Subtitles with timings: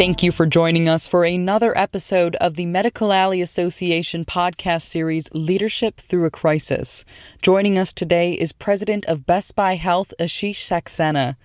[0.00, 5.28] Thank you for joining us for another episode of the Medical Alley Association podcast series
[5.34, 7.04] Leadership Through a Crisis.
[7.42, 11.36] Joining us today is President of Best Buy Health, Asheesh Saksena.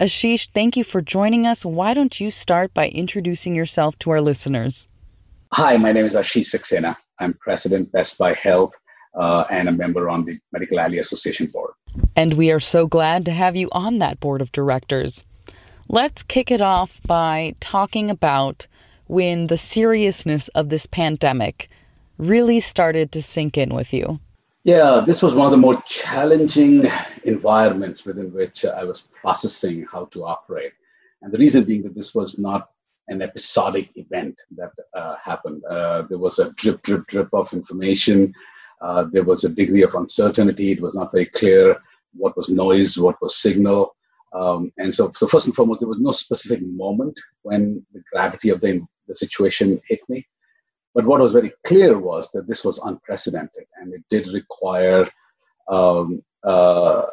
[0.00, 1.64] Asheesh, thank you for joining us.
[1.64, 4.88] Why don't you start by introducing yourself to our listeners?
[5.52, 6.96] Hi, my name is Asheesh Saksena.
[7.20, 8.72] I'm President Best Buy Health
[9.16, 11.74] uh, and a member on the Medical Alley Association board.
[12.16, 15.22] And we are so glad to have you on that board of directors.
[15.92, 18.68] Let's kick it off by talking about
[19.08, 21.68] when the seriousness of this pandemic
[22.16, 24.20] really started to sink in with you.
[24.62, 26.86] Yeah, this was one of the more challenging
[27.24, 30.74] environments within which I was processing how to operate.
[31.22, 32.70] And the reason being that this was not
[33.08, 35.64] an episodic event that uh, happened.
[35.64, 38.32] Uh, there was a drip, drip, drip of information.
[38.80, 40.70] Uh, there was a degree of uncertainty.
[40.70, 41.76] It was not very clear
[42.12, 43.96] what was noise, what was signal.
[44.32, 48.50] Um, and so, so first and foremost, there was no specific moment when the gravity
[48.50, 50.26] of the, the situation hit me.
[50.94, 55.08] But what was very clear was that this was unprecedented and it did require
[55.68, 57.06] um, uh,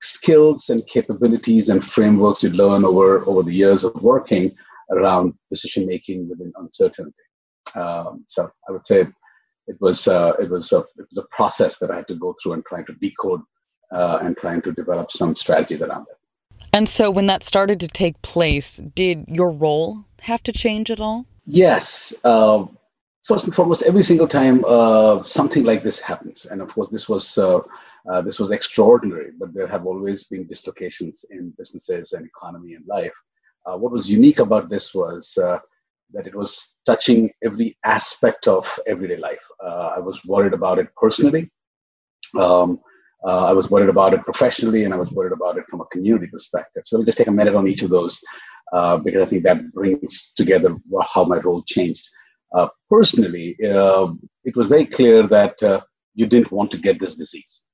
[0.00, 4.54] skills and capabilities and frameworks you learn over, over the years of working
[4.90, 7.12] around decision making within uncertainty.
[7.74, 9.06] Um, so I would say
[9.66, 12.36] it was, uh, it, was a, it was a process that I had to go
[12.40, 13.40] through and trying to decode
[13.90, 16.18] uh, and trying to develop some strategies around it.
[16.74, 20.98] And so, when that started to take place, did your role have to change at
[20.98, 21.24] all?
[21.46, 22.12] Yes.
[22.24, 22.66] Uh,
[23.22, 27.08] first and foremost, every single time uh, something like this happens, and of course, this
[27.08, 27.60] was uh,
[28.10, 29.30] uh this was extraordinary.
[29.38, 33.14] But there have always been dislocations in businesses and economy and life.
[33.64, 35.60] Uh, what was unique about this was uh,
[36.12, 39.46] that it was touching every aspect of everyday life.
[39.62, 41.52] I was worried about it personally.
[42.36, 42.80] Um,
[43.26, 45.86] uh, I was worried about it professionally, and I was worried about it from a
[45.86, 46.82] community perspective.
[46.86, 48.20] So we'll just take a minute on each of those
[48.72, 50.76] uh, because I think that brings together
[51.14, 52.06] how my role changed.
[52.54, 54.08] Uh, personally, uh,
[54.44, 55.80] it was very clear that uh,
[56.14, 57.64] you didn't want to get this disease,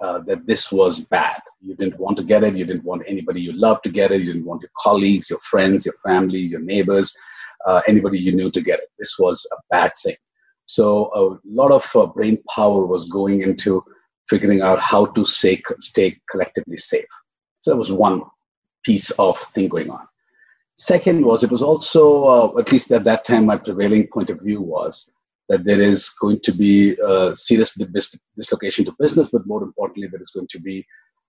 [0.00, 1.40] uh, that this was bad.
[1.60, 2.56] You didn't want to get it.
[2.56, 4.22] You didn't want anybody you loved to get it.
[4.22, 7.12] You didn't want your colleagues, your friends, your family, your neighbors,
[7.86, 8.88] anybody you knew to get it.
[8.98, 10.16] This was a bad thing.
[10.66, 13.84] So a lot of brain power was going into
[14.28, 17.06] figuring out how to stay, stay collectively safe.
[17.62, 18.22] So that was one
[18.84, 20.06] piece of thing going on.
[20.76, 24.40] Second was it was also, uh, at least at that time, my prevailing point of
[24.40, 25.12] view was
[25.48, 30.08] that there is going to be a serious dis- dislocation to business, but more importantly,
[30.08, 30.84] there is going to be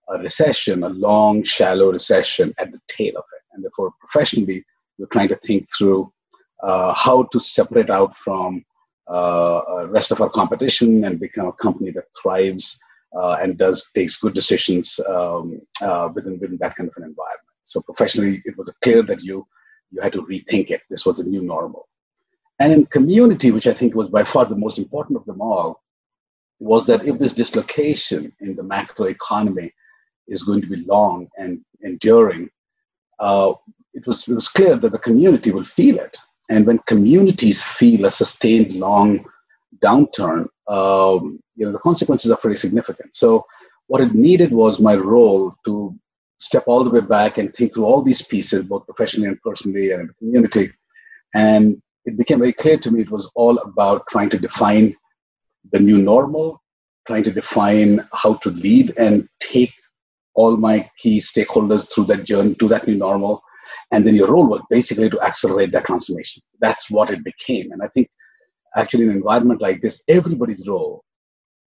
[0.09, 3.44] a recession, a long, shallow recession at the tail of it.
[3.53, 4.63] And therefore, professionally,
[4.97, 6.12] we're trying to think through
[6.63, 8.63] uh, how to separate out from
[9.07, 12.84] uh, uh rest of our competition and become a company that thrives uh,
[13.40, 17.56] and does takes good decisions um, uh, within within that kind of an environment.
[17.64, 19.48] So professionally, it was clear that you
[19.92, 20.81] you had to rethink it.
[20.90, 21.88] This was a new normal.
[22.59, 25.81] And in community, which I think was by far the most important of them all,
[26.59, 29.74] was that if this dislocation in the macro economy
[30.28, 32.50] is going to be long and enduring,
[33.20, 33.54] uh,
[33.94, 36.18] it was it was clear that the community will feel it.
[36.50, 39.25] And when communities feel a sustained long
[39.84, 43.16] downturn, um, you know, the consequences are pretty significant.
[43.16, 43.46] So
[43.88, 45.96] what it needed was my role to
[46.38, 49.91] step all the way back and think through all these pieces, both professionally and personally
[49.91, 50.72] and in the community.
[51.34, 54.96] And it became very clear to me it was all about trying to define
[55.72, 56.62] the new normal,
[57.07, 59.74] trying to define how to lead and take
[60.34, 63.42] all my key stakeholders through that journey to that new normal.
[63.92, 66.44] And then your role was basically to accelerate that transformation.
[66.59, 67.72] That's what it became.
[67.72, 68.09] And I think
[68.75, 71.03] actually in an environment like this, everybody's role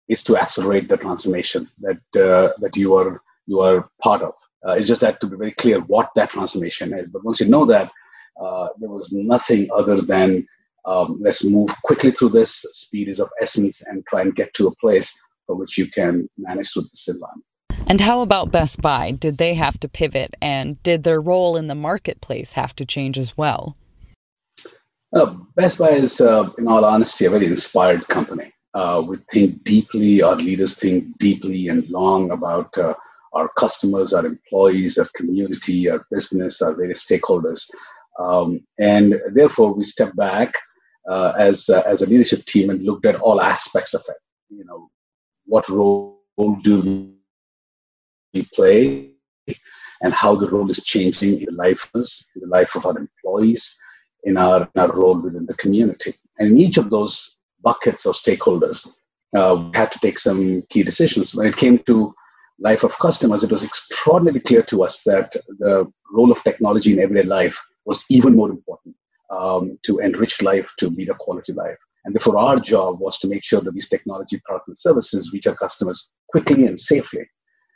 [0.07, 4.33] is to accelerate the transformation that uh, that you are you are part of.
[4.65, 7.07] Uh, it's just that to be very clear what that transformation is.
[7.07, 7.89] But once you know that,
[8.41, 10.45] uh, there was nothing other than
[10.85, 12.65] um, let's move quickly through this.
[12.71, 16.29] Speed is of essence, and try and get to a place for which you can
[16.37, 17.45] manage through this environment.
[17.89, 19.11] And how about Best Buy?
[19.11, 23.17] Did they have to pivot, and did their role in the marketplace have to change
[23.17, 23.77] as well?
[25.17, 28.53] Uh, Best Buy is, uh, in all honesty, a very inspired company.
[28.75, 32.93] Uh, we think deeply, our leaders think deeply and long about uh,
[33.33, 37.67] our customers, our employees, our community, our business, our various stakeholders.
[38.19, 40.53] Um, and therefore, we step back
[41.09, 44.17] uh, as, uh, as a leadership team and looked at all aspects of it.
[44.49, 44.91] You know,
[45.45, 46.19] what role
[46.61, 47.11] do
[48.35, 49.13] we play
[50.03, 52.85] and how the role is changing in the life of us, in the life of
[52.85, 53.75] our employees,
[54.23, 56.13] in our, in our role within the community.
[56.39, 58.87] And in each of those buckets of stakeholders,
[59.35, 61.35] uh, we had to take some key decisions.
[61.35, 62.13] When it came to
[62.59, 66.99] life of customers, it was extraordinarily clear to us that the role of technology in
[66.99, 68.95] everyday life was even more important.
[69.29, 71.77] um, to enrich life, to lead a quality life.
[72.05, 75.47] And therefore, our job was to make sure that these technology products and services reach
[75.47, 77.27] our customers quickly and safely.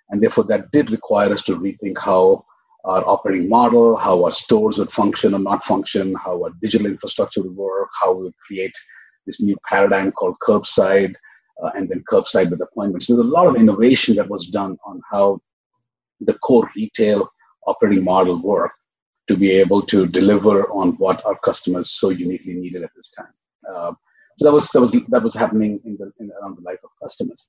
[0.09, 2.45] And therefore, that did require us to rethink how
[2.85, 7.41] our operating model, how our stores would function or not function, how our digital infrastructure
[7.41, 8.73] would work, how we would create
[9.25, 11.13] this new paradigm called curbside,
[11.63, 13.07] uh, and then curbside with appointments.
[13.07, 15.41] There's a lot of innovation that was done on how
[16.19, 17.29] the core retail
[17.67, 18.75] operating model worked
[19.27, 23.33] to be able to deliver on what our customers so uniquely needed at this time.
[23.69, 23.93] Uh,
[24.37, 26.89] so that was that was that was happening in the in, around the life of
[27.01, 27.47] customers.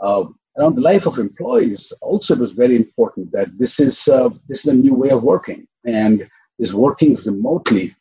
[0.00, 0.24] Uh,
[0.58, 4.66] around the life of employees, also it was very important that this is uh, this
[4.66, 6.28] is a new way of working, and
[6.58, 7.94] is working remotely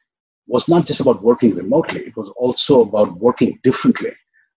[0.47, 4.13] was not just about working remotely; it was also about working differently,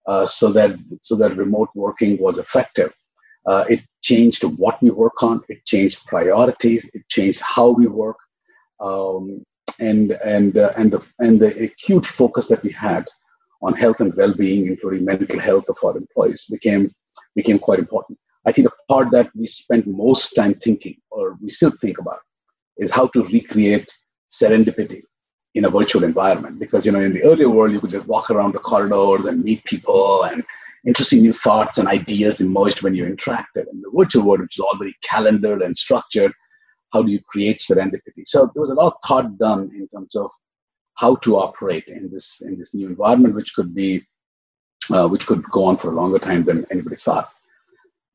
[0.07, 2.93] uh, so that so that remote working was effective.
[3.45, 5.41] Uh, it changed what we work on.
[5.49, 6.89] It changed priorities.
[6.93, 8.17] It changed how we work,
[8.79, 9.43] um,
[9.79, 13.05] and and uh, and the and the acute focus that we had
[13.61, 16.91] on health and well-being, including mental health of our employees, became
[17.35, 18.17] became quite important.
[18.45, 22.19] I think the part that we spent most time thinking, or we still think about,
[22.77, 23.91] is how to recreate
[24.29, 25.01] serendipity
[25.55, 26.59] in a virtual environment.
[26.59, 29.43] Because you know, in the earlier world, you could just walk around the corridors and
[29.43, 30.43] meet people, and
[30.85, 33.65] interesting new thoughts and ideas emerged when you interacted.
[33.71, 36.31] In the virtual world, which is all very calendared and structured,
[36.93, 38.25] how do you create serendipity?
[38.25, 40.29] So there was a lot of thought done in terms of
[40.95, 44.05] how to operate in this in this new environment, which could be
[44.91, 47.29] uh, which could go on for a longer time than anybody thought.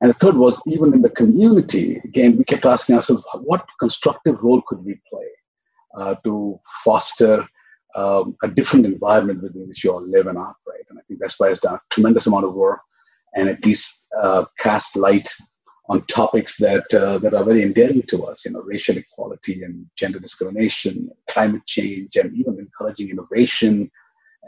[0.01, 4.43] And the third was even in the community, again, we kept asking ourselves, what constructive
[4.43, 5.29] role could we play
[5.97, 7.47] uh, to foster
[7.95, 10.87] um, a different environment within which you all live and operate?
[10.89, 12.81] And I think Best Buy has done a tremendous amount of work
[13.37, 15.29] and at least uh, cast light
[15.91, 19.87] on topics that uh, that are very endearing to us, you know, racial equality and
[19.97, 23.91] gender discrimination, climate change, and even encouraging innovation,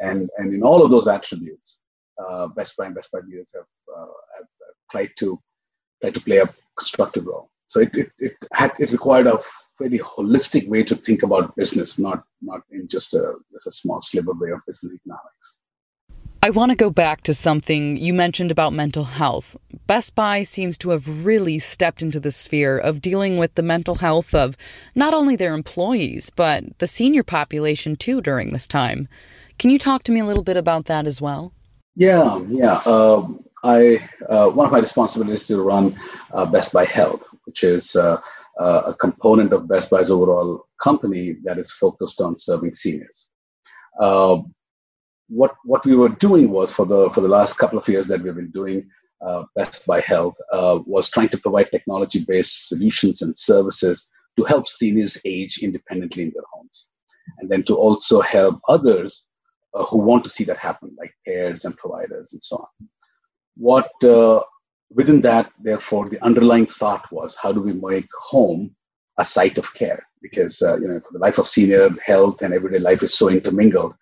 [0.00, 1.81] and and in all of those attributes,
[2.18, 3.64] uh, Best Buy and Best Buy leaders have,
[3.96, 4.06] uh,
[4.36, 4.46] have,
[4.90, 5.40] tried to
[6.00, 7.50] try to play a constructive role.
[7.68, 9.38] So it it it, had, it required a
[9.78, 14.00] very holistic way to think about business, not not in just a just a small
[14.00, 15.56] sliver way of business economics.
[16.44, 19.56] I want to go back to something you mentioned about mental health.
[19.86, 23.94] Best Buy seems to have really stepped into the sphere of dealing with the mental
[23.96, 24.56] health of
[24.96, 29.06] not only their employees, but the senior population too during this time.
[29.56, 31.52] Can you talk to me a little bit about that as well?
[31.94, 32.80] Yeah, yeah.
[32.86, 33.28] Uh,
[33.64, 35.98] I uh, one of my responsibilities is to run
[36.32, 38.20] uh, Best Buy Health, which is uh,
[38.58, 43.28] uh, a component of Best Buy's overall company that is focused on serving seniors.
[44.00, 44.38] Uh,
[45.28, 48.22] what what we were doing was for the for the last couple of years that
[48.22, 48.88] we've been doing
[49.24, 50.34] uh, Best Buy Health
[50.86, 56.32] was trying to provide technology based solutions and services to help seniors age independently in
[56.34, 56.90] their homes,
[57.38, 59.28] and then to also help others
[59.74, 62.88] uh, who want to see that happen, like payers and providers and so on.
[63.56, 64.40] What uh,
[64.94, 68.74] within that, therefore, the underlying thought was how do we make home
[69.18, 70.06] a site of care?
[70.20, 73.28] Because uh, you know, for the life of senior health and everyday life is so
[73.28, 73.94] intermingled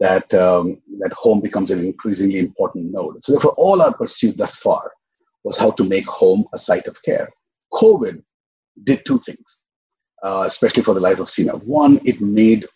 [0.00, 3.22] that um, that home becomes an increasingly important node.
[3.22, 4.90] So therefore, all our pursuit thus far
[5.44, 7.28] was how to make home a site of care.
[7.72, 8.22] COVID
[8.84, 9.60] did two things,
[10.24, 11.56] uh, especially for the life of senior.
[11.56, 12.66] One, it made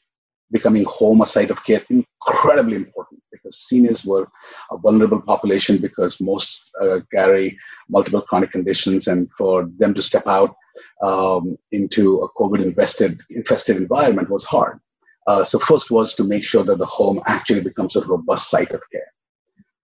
[0.51, 4.29] becoming home a site of care incredibly important because seniors were
[4.71, 7.59] a vulnerable population because most uh, carry
[7.89, 10.55] multiple chronic conditions, and for them to step out
[11.03, 14.81] um, into a COVID invested infested environment was hard.
[15.27, 18.73] Uh, so first was to make sure that the home actually becomes a robust site
[18.73, 19.13] of care.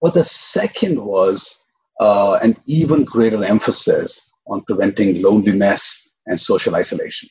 [0.01, 1.59] But the second was
[2.01, 7.29] uh, an even greater emphasis on preventing loneliness and social isolation.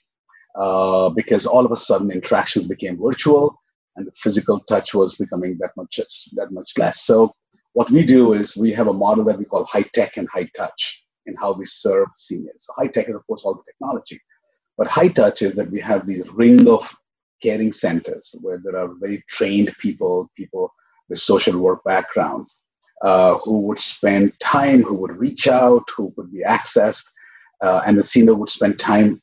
[0.56, 3.58] Uh, because all of a sudden interactions became virtual
[3.96, 6.00] and the physical touch was becoming that much
[6.34, 7.04] that much less.
[7.04, 7.34] So
[7.74, 10.50] what we do is we have a model that we call high tech and high
[10.56, 12.66] touch in how we serve seniors.
[12.66, 14.20] So high tech is of course all the technology,
[14.78, 16.94] but high touch is that we have these ring of
[17.42, 20.74] caring centers where there are very trained people, people
[21.10, 22.62] with social work backgrounds,
[23.04, 27.06] uh, who would spend time, who would reach out, who would be accessed,
[27.62, 29.22] uh, and the senior would spend time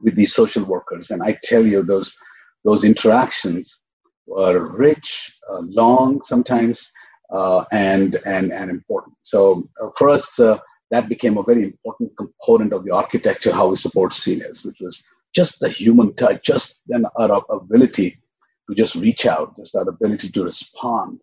[0.00, 1.10] with these social workers.
[1.10, 2.14] And I tell you, those
[2.64, 3.82] those interactions
[4.26, 6.90] were rich, uh, long sometimes,
[7.32, 9.16] uh, and and and important.
[9.22, 10.58] So uh, for us, uh,
[10.90, 15.02] that became a very important component of the architecture how we support seniors, which was
[15.34, 18.18] just the human touch, just then our ability
[18.68, 21.20] to just reach out, just our ability to respond,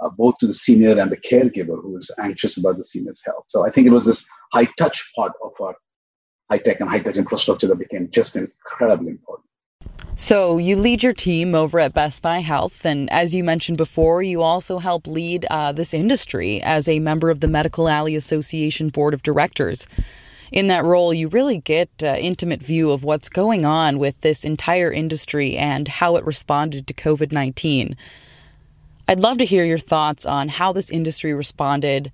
[0.00, 3.44] uh, both to the senior and the caregiver who is anxious about the senior's health.
[3.48, 5.74] So I think it was this high touch part of our
[6.50, 9.46] high tech and high touch infrastructure that became just incredibly important.
[10.14, 14.22] So, you lead your team over at Best Buy Health, and as you mentioned before,
[14.22, 18.90] you also help lead uh, this industry as a member of the Medical Alley Association
[18.90, 19.86] Board of Directors.
[20.52, 24.44] In that role, you really get uh, intimate view of what's going on with this
[24.44, 27.96] entire industry and how it responded to COVID 19.
[29.08, 32.12] I'd love to hear your thoughts on how this industry responded.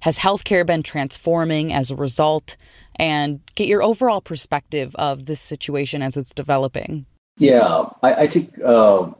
[0.00, 2.56] Has healthcare been transforming as a result?
[2.96, 7.06] And get your overall perspective of this situation as it's developing.
[7.36, 9.10] Yeah, I, I think uh,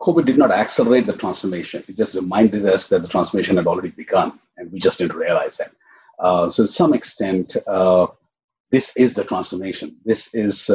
[0.00, 1.82] COVID did not accelerate the transformation.
[1.88, 5.58] It just reminded us that the transformation had already begun, and we just didn't realize
[5.58, 5.72] it.
[6.20, 8.06] Uh, so, to some extent, uh,
[8.70, 9.96] this is the transformation.
[10.04, 10.70] This is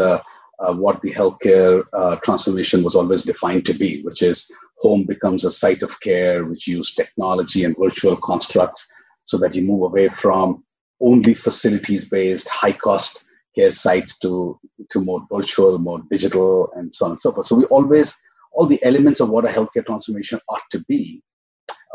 [0.59, 4.49] uh, what the healthcare uh, transformation was always defined to be, which is
[4.79, 8.87] home becomes a site of care, which use technology and virtual constructs
[9.25, 10.63] so that you move away from
[10.99, 14.59] only facilities based, high cost care sites to,
[14.89, 17.47] to more virtual, more digital, and so on and so forth.
[17.47, 18.15] So we always,
[18.51, 21.21] all the elements of what a healthcare transformation ought to be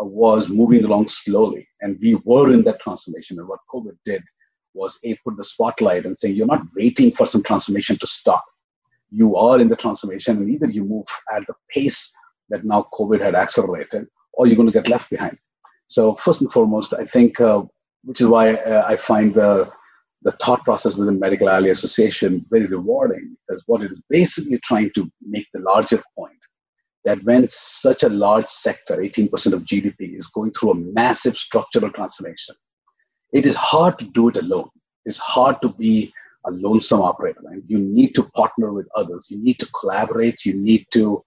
[0.00, 1.68] uh, was moving along slowly.
[1.80, 3.38] And we were in that transformation.
[3.38, 4.22] And what COVID did
[4.74, 8.44] was a put the spotlight and saying, you're not waiting for some transformation to stop.
[9.12, 12.12] You are in the transformation, and either you move at the pace
[12.48, 15.38] that now COVID had accelerated, or you're going to get left behind.
[15.86, 17.62] So first and foremost, I think, uh,
[18.04, 19.70] which is why uh, I find the
[20.24, 24.90] the thought process within Medical Alley Association very rewarding because what it is basically trying
[24.94, 26.38] to make the larger point
[27.04, 31.90] that when such a large sector, 18% of GDP, is going through a massive structural
[31.90, 32.54] transformation,
[33.32, 34.68] it is hard to do it alone.
[35.04, 36.12] It's hard to be
[36.46, 37.40] a lonesome operator.
[37.46, 39.26] And you need to partner with others.
[39.28, 40.44] You need to collaborate.
[40.44, 41.24] You need to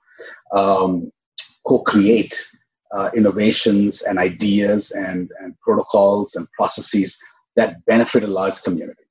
[0.52, 1.12] um,
[1.66, 2.36] co-create
[2.94, 7.18] uh, innovations and ideas and, and protocols and processes
[7.56, 9.04] that benefit a large community.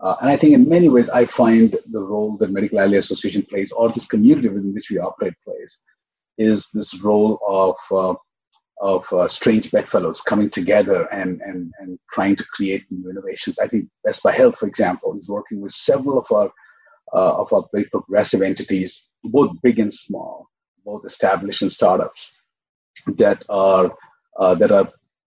[0.00, 3.42] Uh, and I think in many ways, I find the role that Medical Alley Association
[3.42, 5.82] plays, or this community within which we operate plays,
[6.36, 8.14] is this role of uh,
[8.80, 13.58] of uh, strange bedfellows coming together and, and, and trying to create new innovations.
[13.58, 16.50] I think Best Buy Health, for example, is working with several of our
[17.14, 20.48] uh, of our very progressive entities, both big and small,
[20.84, 22.32] both established and startups,
[23.06, 23.94] that are
[24.38, 24.90] uh, that are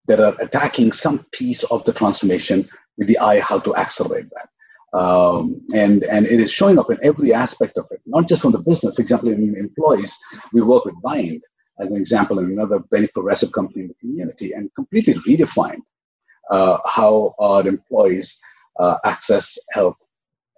[0.06, 2.68] that are attacking some piece of the transformation
[2.98, 4.48] with the eye how to accelerate that.
[4.98, 8.52] Um, and and it is showing up in every aspect of it, not just from
[8.52, 8.96] the business.
[8.96, 10.16] For example, in employees,
[10.52, 11.42] we work with Bind
[11.82, 15.82] as an example, in another very progressive company in the community, and completely redefined
[16.50, 18.40] uh, how our employees
[18.78, 19.96] uh, access health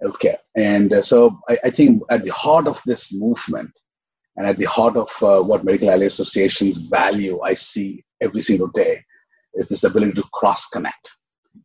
[0.03, 0.39] healthcare.
[0.57, 3.73] And uh, so, I, I, think at the heart of this movement,
[4.37, 8.69] and at the heart of uh, what Medical Alley Association's value I see every single
[8.69, 9.03] day,
[9.55, 11.13] is this ability to cross connect,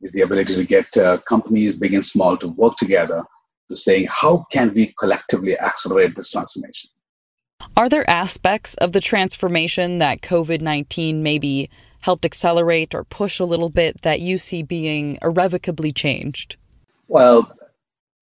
[0.01, 3.23] is the ability to get uh, companies, big and small, to work together
[3.69, 6.89] to saying, how can we collectively accelerate this transformation?
[7.79, 11.69] Are there aspects of the transformation that COVID 19 maybe
[12.01, 16.57] helped accelerate or push a little bit that you see being irrevocably changed?
[17.07, 17.49] Well,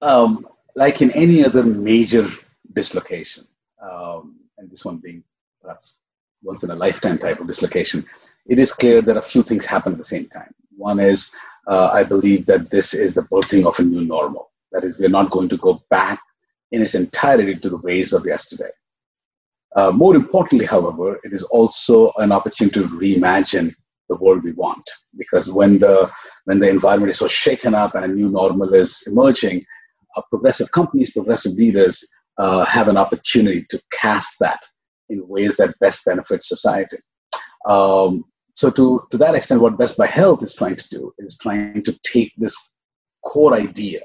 [0.03, 2.27] um, like in any other major
[2.73, 3.47] dislocation,
[3.81, 5.23] um, and this one being
[5.59, 5.95] perhaps
[6.43, 8.05] once in a lifetime type of dislocation,
[8.45, 10.53] it is clear that a few things happen at the same time.
[10.75, 11.31] One is,
[11.65, 14.51] uh, I believe that this is the birthing of a new normal.
[14.71, 16.21] That is, we're not going to go back
[16.71, 18.69] in its entirety to the ways of yesterday.
[19.77, 23.73] Uh, more importantly, however, it is also an opportunity to reimagine
[24.09, 24.89] the world we want.
[25.17, 26.11] Because when the
[26.45, 29.63] when the environment is so shaken up and a new normal is emerging,
[30.15, 32.03] uh, progressive companies, progressive leaders
[32.39, 34.61] uh, have an opportunity to cast that
[35.09, 36.97] in ways that best benefit society.
[37.67, 41.37] Um, so to, to that extent, what Best Buy Health is trying to do is
[41.37, 42.55] trying to take this
[43.23, 44.01] core idea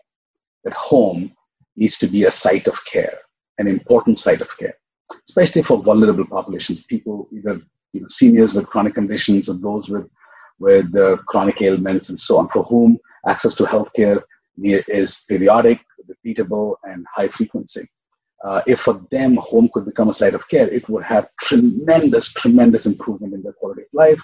[0.64, 1.32] that home
[1.76, 3.18] needs to be a site of care,
[3.58, 4.74] an important site of care,
[5.28, 7.60] especially for vulnerable populations, people either
[7.92, 10.08] you know, seniors with chronic conditions or those with
[10.58, 14.22] with uh, chronic ailments and so on, for whom access to healthcare
[14.62, 17.88] is periodic, repeatable, and high frequency
[18.44, 22.32] uh, if for them home could become a site of care, it would have tremendous,
[22.32, 24.20] tremendous improvement in their quality of life.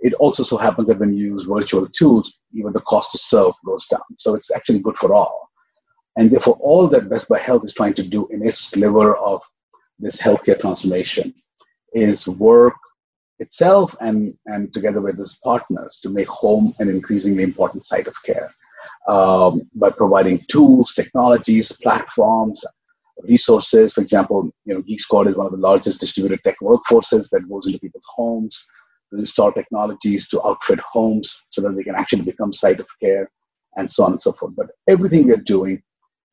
[0.00, 3.52] It also so happens that when you use virtual tools, even the cost to serve
[3.66, 4.00] goes down.
[4.16, 5.50] So it's actually good for all.
[6.16, 9.42] And therefore, all that Best Buy Health is trying to do in a sliver of
[9.98, 11.34] this healthcare transformation
[11.92, 12.76] is work
[13.38, 18.14] itself and, and together with its partners to make home an increasingly important site of
[18.24, 18.52] care
[19.08, 22.64] um, by providing tools, technologies, platforms,
[23.22, 23.92] resources.
[23.92, 27.48] For example, you know, Geek Squad is one of the largest distributed tech workforces that
[27.48, 28.66] goes into people's homes
[29.10, 33.30] to install technologies to outfit homes so that they can actually become site of care
[33.76, 34.54] and so on and so forth.
[34.56, 35.82] But everything we're doing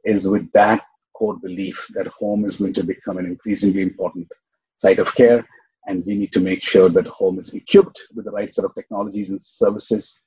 [0.03, 0.81] is with that
[1.17, 4.27] core belief that home is going to become an increasingly important
[4.77, 5.47] site of care,
[5.87, 8.75] and we need to make sure that home is equipped with the right set of
[8.75, 10.23] technologies and services,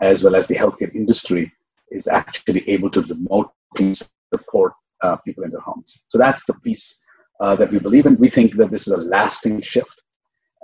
[0.00, 1.52] as well as the healthcare industry
[1.90, 3.94] is actually able to remotely
[4.34, 4.72] support
[5.02, 6.02] uh, people in their homes.
[6.08, 7.00] So that's the piece
[7.40, 8.16] uh, that we believe in.
[8.16, 10.02] We think that this is a lasting shift,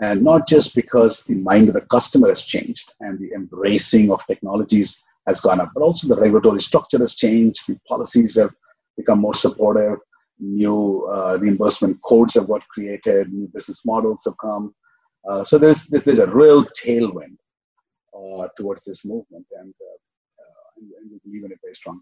[0.01, 4.27] and not just because the mind of the customer has changed and the embracing of
[4.27, 8.55] technologies has gone up, but also the regulatory structure has changed, the policies have
[8.99, 9.99] become more supportive,
[10.39, 14.75] new uh, reimbursement codes have got created, new business models have come.
[15.29, 17.37] Uh, so there's, there's a real tailwind
[18.15, 22.01] uh, towards this movement, and, uh, uh, and we believe in it very.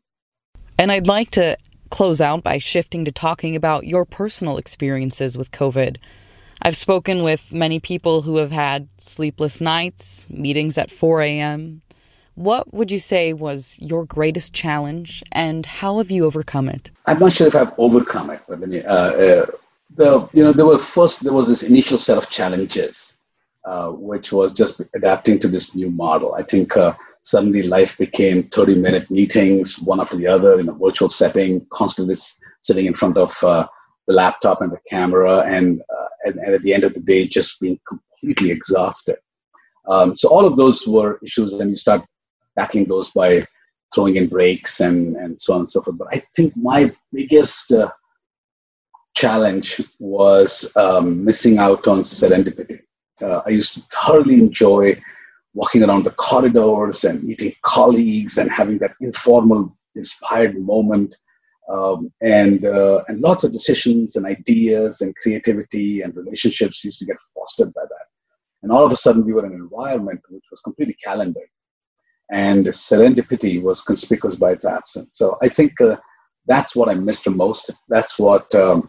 [0.79, 1.57] And I'd like to
[1.91, 5.97] close out by shifting to talking about your personal experiences with COVID.
[6.63, 11.83] I've spoken with many people who have had sleepless nights, meetings at 4 a.m.,
[12.37, 16.91] what would you say was your greatest challenge, and how have you overcome it?
[17.07, 19.47] I'm not sure if I've overcome it, but uh, uh,
[19.97, 23.17] the you know there were first there was this initial set of challenges,
[23.65, 26.35] uh, which was just adapting to this new model.
[26.35, 30.73] I think uh, suddenly life became 30 minute meetings, one after the other in a
[30.73, 32.17] virtual setting, constantly
[32.61, 33.67] sitting in front of uh,
[34.07, 37.27] the laptop and the camera, and, uh, and, and at the end of the day,
[37.27, 39.17] just being completely exhausted.
[39.89, 42.05] Um, so all of those were issues, and you start
[42.59, 43.47] tackling those by
[43.95, 45.99] throwing in breaks and, and so on and so forth.
[45.99, 47.91] But I think my biggest uh,
[49.15, 52.81] challenge was um, missing out on serendipity.
[53.21, 55.01] Uh, I used to thoroughly enjoy
[55.55, 61.17] walking around the corridors and meeting colleagues and having that informal, inspired moment.
[61.73, 67.05] Um, and uh, and lots of decisions and ideas and creativity and relationships used to
[67.07, 68.07] get fostered by that.
[68.63, 71.49] And all of a sudden, we were in an environment which was completely calendared
[72.31, 75.19] and serendipity was conspicuous by its absence.
[75.19, 75.97] So I think uh,
[76.47, 77.71] that's what I miss the most.
[77.89, 78.89] That's what um,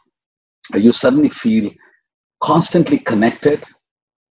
[0.73, 1.71] you suddenly feel
[2.41, 3.65] constantly connected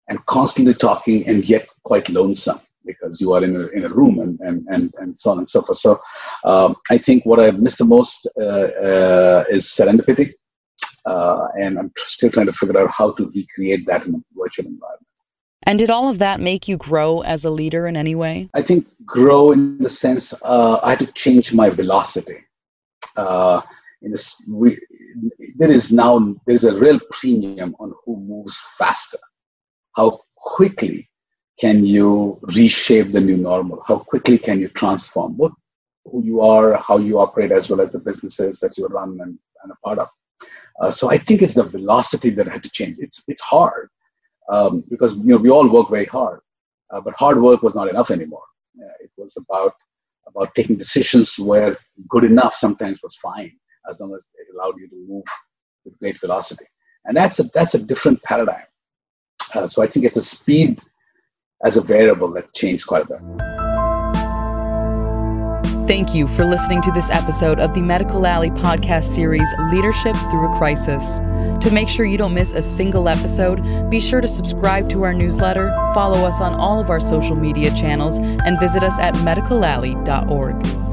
[0.07, 4.19] and constantly talking and yet quite lonesome because you are in a, in a room
[4.19, 5.79] and, and, and, and so on and so forth.
[5.79, 5.99] So
[6.43, 10.33] um, I think what I miss the most uh, uh, is serendipity.
[11.05, 14.65] Uh, and I'm still trying to figure out how to recreate that in a virtual
[14.65, 15.04] environment.
[15.65, 18.49] And did all of that make you grow as a leader in any way?
[18.53, 22.37] I think grow in the sense uh, I had to change my velocity.
[23.17, 23.61] Uh,
[24.01, 24.77] this, we,
[25.55, 29.17] there is now there is a real premium on who moves faster.
[29.95, 31.09] How quickly
[31.59, 33.81] can you reshape the new normal?
[33.87, 35.53] How quickly can you transform what
[36.05, 39.39] who you are, how you operate, as well as the businesses that you run and,
[39.63, 40.07] and a part of.
[40.79, 42.97] Uh, so I think it's the velocity that had to change.
[42.99, 43.89] It's it's hard
[44.51, 46.39] um, because you know we all work very hard,
[46.91, 48.43] uh, but hard work was not enough anymore.
[48.79, 49.73] Uh, it was about
[50.27, 51.77] about taking decisions where
[52.09, 53.51] good enough sometimes was fine
[53.89, 55.23] as long as it allowed you to move
[55.83, 56.65] with great velocity,
[57.05, 58.65] and that's a that's a different paradigm.
[59.53, 60.81] Uh, so I think it's a speed
[61.63, 63.64] as a variable that changed quite a bit.
[65.87, 70.51] Thank you for listening to this episode of the Medical Alley podcast series, Leadership Through
[70.51, 71.19] a Crisis.
[71.63, 75.13] To make sure you don't miss a single episode, be sure to subscribe to our
[75.13, 80.84] newsletter, follow us on all of our social media channels, and visit us at medicalalley.org.